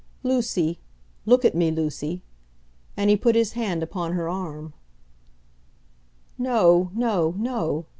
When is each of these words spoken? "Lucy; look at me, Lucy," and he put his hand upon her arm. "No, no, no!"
"Lucy; 0.23 0.79
look 1.27 1.45
at 1.45 1.53
me, 1.53 1.69
Lucy," 1.69 2.23
and 2.97 3.11
he 3.11 3.15
put 3.15 3.35
his 3.35 3.51
hand 3.51 3.83
upon 3.83 4.13
her 4.13 4.27
arm. 4.27 4.73
"No, 6.39 6.89
no, 6.95 7.35
no!" 7.37 7.85